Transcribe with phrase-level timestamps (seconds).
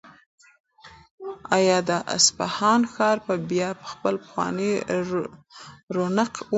[1.57, 4.71] آیا د اصفهان ښار به بیا خپل پخوانی
[5.95, 6.47] رونق ومومي؟